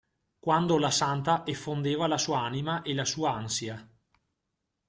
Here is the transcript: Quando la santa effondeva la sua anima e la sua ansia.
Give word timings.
Quando 0.39 0.79
la 0.79 0.89
santa 0.89 1.43
effondeva 1.45 2.07
la 2.07 2.17
sua 2.17 2.39
anima 2.41 2.81
e 2.81 2.95
la 2.95 3.05
sua 3.05 3.33
ansia. 3.35 3.87